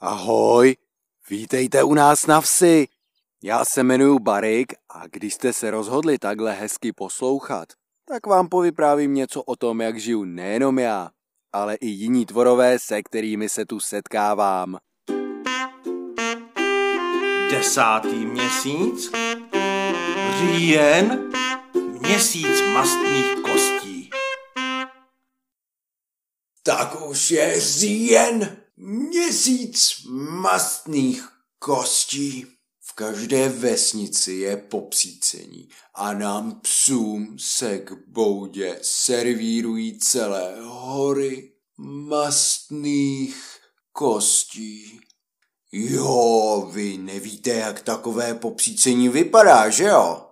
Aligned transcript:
Ahoj, 0.00 0.76
vítejte 1.30 1.82
u 1.82 1.94
nás 1.94 2.26
na 2.26 2.40
vsi. 2.40 2.88
Já 3.42 3.64
se 3.64 3.82
jmenuji 3.82 4.18
Barik 4.18 4.72
a 4.88 5.06
když 5.06 5.34
jste 5.34 5.52
se 5.52 5.70
rozhodli 5.70 6.18
takhle 6.18 6.52
hezky 6.52 6.92
poslouchat, 6.92 7.68
tak 8.08 8.26
vám 8.26 8.48
povyprávím 8.48 9.14
něco 9.14 9.42
o 9.42 9.56
tom, 9.56 9.80
jak 9.80 10.00
žiju 10.00 10.24
nejenom 10.24 10.78
já, 10.78 11.10
ale 11.52 11.74
i 11.74 11.86
jiní 11.86 12.26
tvorové, 12.26 12.78
se 12.78 13.02
kterými 13.02 13.48
se 13.48 13.66
tu 13.66 13.80
setkávám. 13.80 14.78
Desátý 17.50 18.26
měsíc, 18.26 19.12
říjen, 20.38 21.32
měsíc 22.00 22.62
mastných 22.72 23.34
kostí. 23.42 24.10
Tak 26.62 27.06
už 27.08 27.30
je 27.30 27.60
říjen, 27.60 28.65
měsíc 28.76 30.06
mastných 30.40 31.28
kostí. 31.58 32.46
V 32.80 32.92
každé 32.92 33.48
vesnici 33.48 34.32
je 34.32 34.56
popsícení 34.56 35.68
a 35.94 36.12
nám 36.12 36.60
psům 36.60 37.36
se 37.38 37.78
k 37.78 37.92
boudě 38.08 38.78
servírují 38.82 39.98
celé 39.98 40.56
hory 40.60 41.52
mastných 41.78 43.36
kostí. 43.92 45.00
Jo, 45.72 46.70
vy 46.72 46.98
nevíte, 46.98 47.50
jak 47.50 47.82
takové 47.82 48.34
popsícení 48.34 49.08
vypadá, 49.08 49.70
že 49.70 49.84
jo? 49.84 50.26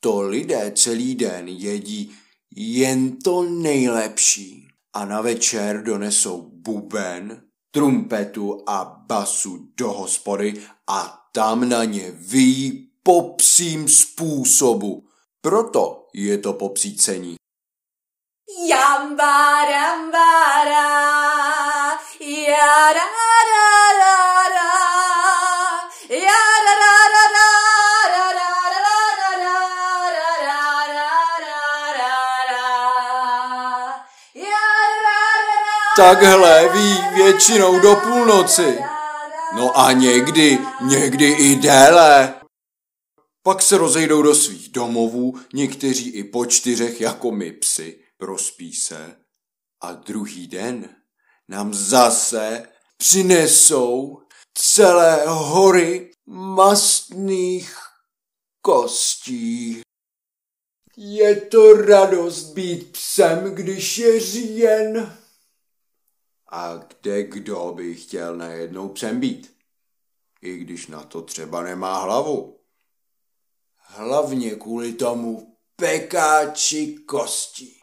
To 0.00 0.20
lidé 0.20 0.72
celý 0.76 1.14
den 1.14 1.48
jedí 1.48 2.14
jen 2.56 3.16
to 3.16 3.42
nejlepší 3.42 4.68
a 4.92 5.04
na 5.04 5.20
večer 5.20 5.82
donesou 5.82 6.50
buben, 6.52 7.42
trumpetu 7.72 8.62
a 8.66 8.84
basu 8.84 9.58
do 9.76 9.92
hospody 9.92 10.54
a 10.86 11.28
tam 11.32 11.68
na 11.68 11.84
ně 11.84 12.10
vyjí 12.10 12.88
po 13.02 13.36
způsobu. 13.86 15.08
Proto 15.40 16.08
je 16.14 16.38
to 16.38 16.52
popsícení. 16.52 17.36
Jamba, 18.68 19.64
ramba, 19.64 20.64
ra, 20.64 21.98
ya, 22.20 22.92
ra, 22.92 22.92
ra, 22.92 23.32
ra, 23.52 23.98
ra, 23.98 24.21
Takhle 36.02 36.68
ví 36.68 37.14
většinou 37.14 37.80
do 37.80 37.96
půlnoci. 37.96 38.78
No 39.56 39.78
a 39.78 39.92
někdy, 39.92 40.58
někdy 40.88 41.32
i 41.32 41.56
déle. 41.56 42.34
Pak 43.42 43.62
se 43.62 43.78
rozejdou 43.78 44.22
do 44.22 44.34
svých 44.34 44.68
domovů, 44.68 45.38
někteří 45.54 46.10
i 46.10 46.24
po 46.24 46.46
čtyřech 46.46 47.00
jako 47.00 47.30
my 47.30 47.52
psy, 47.52 48.04
prospí 48.16 48.74
se. 48.74 49.16
A 49.80 49.92
druhý 49.92 50.46
den 50.46 50.88
nám 51.48 51.74
zase 51.74 52.68
přinesou 52.96 54.22
celé 54.54 55.22
hory 55.26 56.10
mastných 56.26 57.76
kostí. 58.62 59.80
Je 60.96 61.40
to 61.40 61.72
radost 61.72 62.44
být 62.44 62.92
psem, 62.92 63.54
když 63.54 63.98
je 63.98 64.20
říjen. 64.20 65.21
A 66.52 66.76
kde 66.76 67.22
kdo 67.22 67.72
by 67.76 67.94
chtěl 67.94 68.36
najednou 68.36 68.88
psem 68.88 69.20
být? 69.20 69.56
I 70.42 70.56
když 70.56 70.86
na 70.86 71.02
to 71.02 71.22
třeba 71.22 71.62
nemá 71.62 71.98
hlavu. 71.98 72.60
Hlavně 73.76 74.50
kvůli 74.50 74.92
tomu 74.92 75.58
pekáči 75.76 76.96
kostí. 77.06 77.80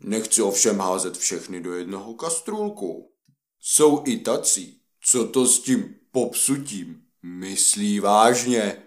Nechci 0.00 0.42
ovšem 0.42 0.78
házet 0.78 1.16
všechny 1.16 1.60
do 1.60 1.74
jednoho 1.74 2.14
kastrůlku. 2.14 3.12
Jsou 3.60 4.02
i 4.06 4.18
tací, 4.18 4.82
co 5.00 5.28
to 5.28 5.46
s 5.46 5.62
tím 5.62 6.00
popsutím 6.10 7.02
myslí 7.22 8.00
vážně. 8.00 8.82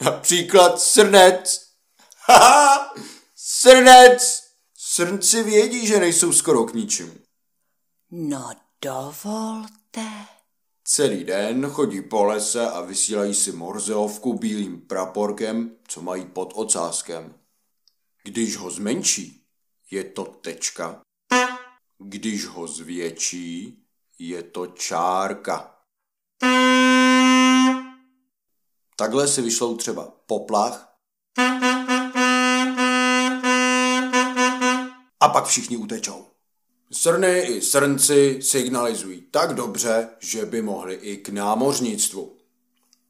Například 0.00 0.80
srnec. 0.80 1.68
Haha, 2.26 2.94
srnec. 3.34 4.42
Srnci 4.74 5.42
vědí, 5.42 5.86
že 5.86 6.00
nejsou 6.00 6.32
skoro 6.32 6.64
k 6.64 6.74
ničemu. 6.74 7.27
No 8.10 8.50
dovolte. 8.82 10.08
Celý 10.84 11.24
den 11.24 11.66
chodí 11.66 12.02
po 12.02 12.24
lese 12.24 12.70
a 12.70 12.80
vysílají 12.80 13.34
si 13.34 13.52
morzeovku 13.52 14.38
bílým 14.38 14.80
praporkem, 14.80 15.76
co 15.88 16.02
mají 16.02 16.26
pod 16.26 16.52
ocáskem. 16.56 17.34
Když 18.24 18.56
ho 18.56 18.70
zmenší, 18.70 19.46
je 19.90 20.04
to 20.04 20.24
tečka. 20.24 21.00
Když 21.98 22.46
ho 22.46 22.66
zvětší, 22.66 23.82
je 24.18 24.42
to 24.42 24.66
čárka. 24.66 25.74
Takhle 28.96 29.28
si 29.28 29.42
vyšlou 29.42 29.76
třeba 29.76 30.12
poplach 30.26 30.94
a 35.20 35.28
pak 35.28 35.46
všichni 35.46 35.76
utečou. 35.76 36.37
Srny 36.92 37.40
i 37.40 37.60
srnci 37.60 38.38
signalizují 38.42 39.20
tak 39.30 39.54
dobře, 39.54 40.08
že 40.20 40.46
by 40.46 40.62
mohli 40.62 40.94
i 40.94 41.16
k 41.16 41.28
námořnictvu. 41.28 42.36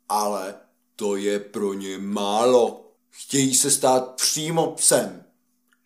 Ale 0.08 0.54
to 0.96 1.16
je 1.16 1.38
pro 1.38 1.74
ně 1.74 1.98
málo. 1.98 2.92
Chtějí 3.10 3.54
se 3.54 3.70
stát 3.70 4.14
přímo 4.14 4.70
psem. 4.70 5.24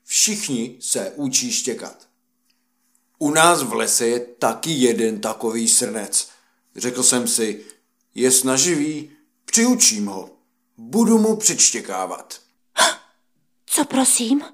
Všichni 0.04 0.76
se 0.80 1.12
učí 1.16 1.52
štěkat. 1.52 2.08
U 3.18 3.30
nás 3.30 3.62
v 3.62 3.72
lese 3.72 4.06
je 4.06 4.20
taky 4.20 4.70
jeden 4.70 5.20
takový 5.20 5.68
srnec. 5.68 6.28
Řekl 6.76 7.02
jsem 7.02 7.28
si, 7.28 7.64
je 8.14 8.30
snaživý, 8.30 9.10
přiučím 9.44 10.06
ho. 10.06 10.30
Budu 10.76 11.18
mu 11.18 11.36
přičtěkávat. 11.36 12.40
Co 13.66 13.84
prosím? 13.84 14.44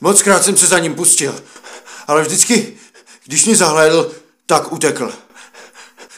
Moc 0.00 0.22
krát 0.22 0.44
jsem 0.44 0.56
se 0.56 0.66
za 0.66 0.78
ním 0.78 0.94
pustil, 0.94 1.44
ale 2.06 2.22
vždycky, 2.22 2.78
když 3.24 3.46
mě 3.46 3.56
zahlédl, 3.56 4.14
tak 4.46 4.72
utekl. 4.72 5.14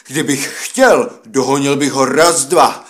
Kdybych 0.07 0.65
chtěl, 0.65 1.19
dohonil 1.25 1.75
bych 1.75 1.91
ho 1.91 2.05
raz, 2.05 2.45
dva. 2.45 2.85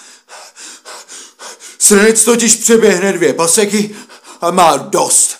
Srnec 1.79 2.23
totiž 2.25 2.55
přeběhne 2.55 3.13
dvě 3.13 3.33
paseky 3.33 3.95
a 4.41 4.51
má 4.51 4.77
dost. 4.77 5.39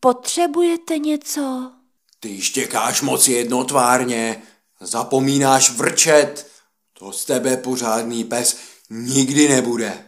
Potřebujete 0.00 0.98
něco? 0.98 1.72
Ty 2.20 2.42
štěkáš 2.42 3.02
moc 3.02 3.28
jednotvárně, 3.28 4.42
zapomínáš 4.80 5.70
vrčet. 5.70 6.50
To 6.98 7.12
z 7.12 7.24
tebe 7.24 7.56
pořádný 7.56 8.24
pes 8.24 8.56
nikdy 8.90 9.48
nebude. 9.48 10.04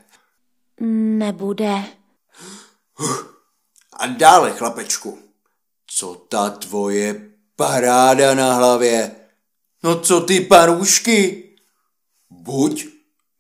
Nebude. 1.19 1.85
A 4.03 4.07
dále, 4.07 4.53
chlapečku, 4.53 5.19
co 5.87 6.15
ta 6.15 6.51
tvoje 6.51 7.31
paráda 7.57 8.35
na 8.35 8.55
hlavě? 8.55 9.17
No 9.83 10.01
co 10.01 10.21
ty 10.21 10.41
parůšky? 10.41 11.49
Buď 12.31 12.87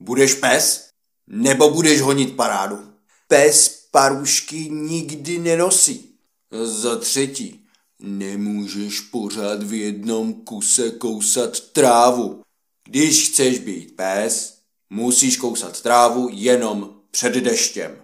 budeš 0.01 0.35
pes, 0.35 0.89
nebo 1.27 1.71
budeš 1.71 2.01
honit 2.01 2.37
parádu. 2.37 2.93
Pes 3.29 3.69
parůšky 3.91 4.71
nikdy 4.71 5.39
nenosí. 5.39 6.19
Za 6.65 6.99
třetí, 6.99 7.67
nemůžeš 7.99 9.01
pořád 9.01 9.63
v 9.63 9.73
jednom 9.73 10.35
kuse 10.35 10.91
kousat 10.91 11.61
trávu. 11.61 12.43
Když 12.85 13.29
chceš 13.29 13.59
být 13.59 13.97
pes, 13.97 14.59
musíš 14.91 15.37
kousat 15.37 15.81
trávu 15.81 16.29
jenom 16.33 17.01
před 17.11 17.33
deštěm. 17.33 18.03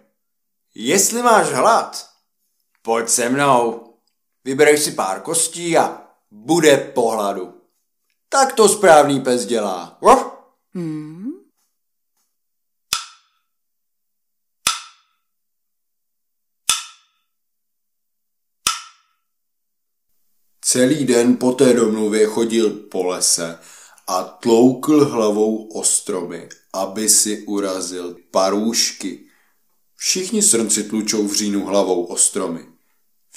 Jestli 0.75 1.22
máš 1.22 1.46
hlad, 1.46 2.07
pojď 2.88 3.08
se 3.08 3.29
mnou. 3.29 3.94
Vybereš 4.44 4.81
si 4.81 4.93
pár 4.93 5.20
kostí 5.20 5.76
a 5.79 6.08
bude 6.31 6.76
pohladu. 6.76 7.55
Tak 8.29 8.52
to 8.52 8.69
správný 8.69 9.20
pes 9.20 9.46
dělá. 9.46 9.99
Hmm? 10.75 11.32
Celý 20.64 21.05
den 21.05 21.37
po 21.37 21.52
té 21.52 21.73
domluvě 21.73 22.26
chodil 22.26 22.70
po 22.70 23.05
lese 23.05 23.58
a 24.06 24.23
tloukl 24.25 25.05
hlavou 25.05 25.69
o 25.69 25.85
stromy, 25.85 26.49
aby 26.75 27.08
si 27.08 27.43
urazil 27.46 28.17
parůšky. 28.31 29.29
Všichni 29.96 30.43
srnci 30.43 30.85
tlučou 30.85 31.29
v 31.29 31.35
říjnu 31.35 31.64
hlavou 31.64 32.05
o 32.05 32.17
stromy. 32.17 32.77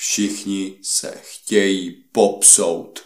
Všichni 0.01 0.79
se 0.81 1.21
chtějí 1.23 1.91
popsout. 2.11 3.03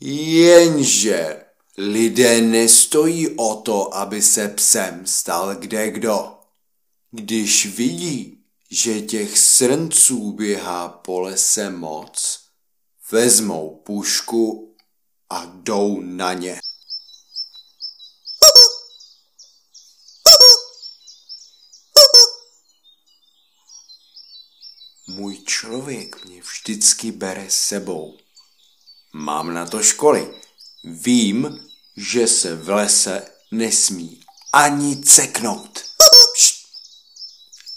Jenže 0.00 1.44
lidé 1.78 2.40
nestojí 2.40 3.28
o 3.36 3.54
to, 3.54 3.94
aby 3.94 4.22
se 4.22 4.48
psem 4.48 5.06
stal 5.06 5.54
kde 5.54 5.90
kdo. 5.90 6.38
Když 7.10 7.66
vidí, 7.66 8.44
že 8.70 9.00
těch 9.00 9.38
srnců 9.38 10.32
běhá 10.32 10.88
po 10.88 11.20
lese 11.20 11.70
moc, 11.70 12.40
vezmou 13.10 13.82
pušku 13.86 14.76
a 15.30 15.44
jdou 15.44 16.00
na 16.00 16.32
ně. 16.32 16.60
Můj 25.14 25.38
člověk 25.44 26.24
mě 26.24 26.42
vždycky 26.42 27.12
bere 27.12 27.50
sebou. 27.50 28.18
Mám 29.12 29.54
na 29.54 29.66
to 29.66 29.82
školy. 29.82 30.34
Vím, 30.84 31.68
že 31.96 32.28
se 32.28 32.56
v 32.56 32.68
lese 32.68 33.30
nesmí 33.50 34.20
ani 34.52 35.02
ceknout. 35.02 35.84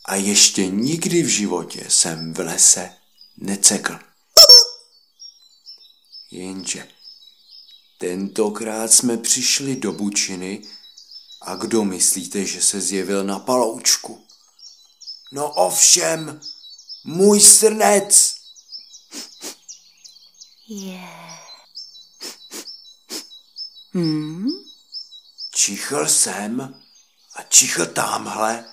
A 0.05 0.15
ještě 0.15 0.67
nikdy 0.67 1.23
v 1.23 1.27
životě 1.27 1.85
jsem 1.89 2.33
v 2.33 2.39
lese 2.39 2.97
necekl. 3.37 3.99
Jenže 6.31 6.87
tentokrát 7.97 8.93
jsme 8.93 9.17
přišli 9.17 9.75
do 9.75 9.93
Bučiny 9.93 10.61
a 11.41 11.55
kdo 11.55 11.83
myslíte, 11.83 12.45
že 12.45 12.61
se 12.61 12.81
zjevil 12.81 13.23
na 13.23 13.39
paloučku? 13.39 14.25
No 15.31 15.49
ovšem, 15.53 16.41
můj 17.05 17.41
srnec. 17.41 18.35
Je. 20.67 21.09
Hmm? 23.93 24.47
Čichl 25.55 26.07
jsem 26.07 26.81
a 27.35 27.43
čichl 27.43 27.85
tamhle 27.85 28.65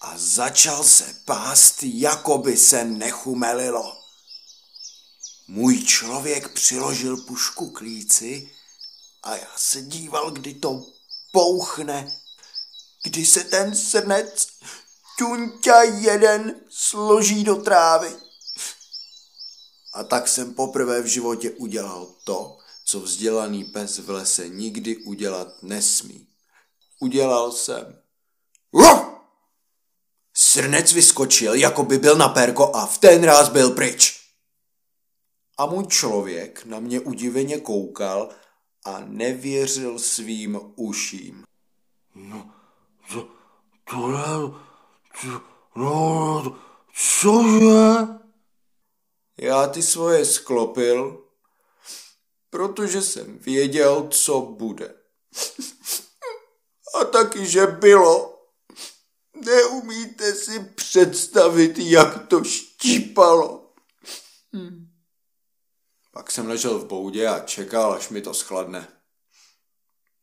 a 0.00 0.18
začal 0.18 0.84
se 0.84 1.14
pást, 1.24 1.82
jako 1.82 2.38
by 2.38 2.56
se 2.56 2.84
nechumelilo. 2.84 4.02
Můj 5.48 5.84
člověk 5.84 6.48
přiložil 6.52 7.16
pušku 7.16 7.70
k 7.70 7.80
líci 7.80 8.50
a 9.22 9.36
já 9.36 9.52
se 9.56 9.82
díval, 9.82 10.30
kdy 10.30 10.54
to 10.54 10.86
bouchne, 11.32 12.20
kdy 13.04 13.26
se 13.26 13.44
ten 13.44 13.76
srnec 13.76 14.46
ťunťa 15.18 15.82
jeden 15.82 16.54
složí 16.68 17.44
do 17.44 17.56
trávy. 17.56 18.08
A 19.94 20.04
tak 20.04 20.28
jsem 20.28 20.54
poprvé 20.54 21.02
v 21.02 21.06
životě 21.06 21.50
udělal 21.50 22.06
to, 22.24 22.58
co 22.84 23.00
vzdělaný 23.00 23.64
pes 23.64 23.98
v 23.98 24.10
lese 24.10 24.48
nikdy 24.48 24.96
udělat 24.96 25.62
nesmí. 25.62 26.28
Udělal 27.00 27.52
jsem. 27.52 27.98
Uf! 28.70 29.06
Srnec 30.34 30.92
vyskočil, 30.92 31.54
jako 31.54 31.82
by 31.82 31.98
byl 31.98 32.16
na 32.16 32.28
perko 32.28 32.76
a 32.76 32.86
v 32.86 32.98
ten 32.98 33.24
ráz 33.24 33.48
byl 33.48 33.70
pryč. 33.70 34.20
A 35.58 35.66
můj 35.66 35.86
člověk 35.86 36.64
na 36.64 36.80
mě 36.80 37.00
udiveně 37.00 37.60
koukal 37.60 38.28
a 38.84 39.00
nevěřil 39.00 39.98
svým 39.98 40.60
uším. 40.76 41.44
No, 42.14 42.50
to, 43.12 43.28
tohle, 43.90 44.65
to, 45.20 45.42
no, 45.76 46.58
cože? 46.94 48.16
Já 49.38 49.66
ty 49.66 49.82
svoje 49.82 50.24
sklopil, 50.24 51.24
protože 52.50 53.02
jsem 53.02 53.38
věděl, 53.38 54.08
co 54.08 54.40
bude. 54.40 54.94
A 57.00 57.04
taky, 57.04 57.46
že 57.46 57.66
bylo. 57.66 58.32
Neumíte 59.34 60.34
si 60.34 60.60
představit, 60.60 61.78
jak 61.78 62.28
to 62.28 62.44
štípalo. 62.44 63.74
Hmm. 64.52 64.86
Pak 66.12 66.30
jsem 66.30 66.48
ležel 66.48 66.78
v 66.78 66.86
boudě 66.86 67.28
a 67.28 67.40
čekal, 67.40 67.92
až 67.92 68.08
mi 68.08 68.22
to 68.22 68.34
schladne. 68.34 68.88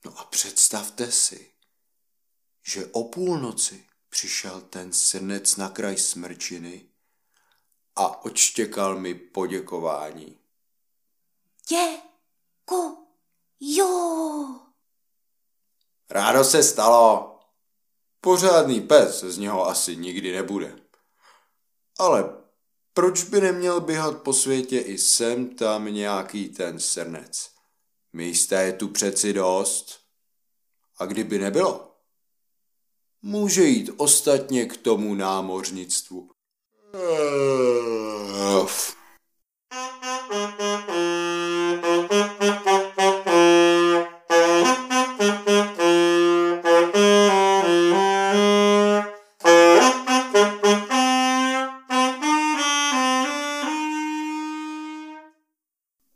No 0.06 0.19
a 0.19 0.24
představte 0.24 1.12
si, 1.12 1.51
že 2.63 2.86
o 2.86 3.04
půlnoci 3.04 3.86
přišel 4.13 4.62
ten 4.62 4.94
srnec 4.94 5.56
na 5.56 5.69
kraj 5.69 5.98
smrčiny 5.98 6.86
a 7.95 8.25
odštěkal 8.25 9.00
mi 9.00 9.15
poděkování. 9.15 10.39
Děku. 11.69 13.07
Jo. 13.60 14.60
Rádo 16.10 16.44
se 16.44 16.63
stalo. 16.63 17.39
Pořádný 18.21 18.81
pes 18.81 19.24
z 19.24 19.38
něho 19.38 19.68
asi 19.68 19.95
nikdy 19.95 20.31
nebude. 20.31 20.80
Ale 22.00 22.24
proč 22.94 23.24
by 23.24 23.42
neměl 23.42 23.81
běhat 23.81 24.21
po 24.21 24.33
světě 24.33 24.80
i 24.80 24.98
sem 24.98 25.56
tam 25.56 25.86
nějaký 25.86 26.50
ten 26.50 26.80
srnec? 26.80 27.50
Místa 28.13 28.62
je 28.62 28.74
tu 28.74 28.88
přeci 28.88 29.33
dost. 29.33 30.00
A 30.98 31.06
kdyby 31.06 31.39
nebylo, 31.39 31.93
může 33.24 33.64
jít 33.64 33.90
ostatně 33.98 34.66
k 34.66 34.78
tomu 34.78 35.16
námořnictvu. 35.16 36.30
Uf. 38.64 39.02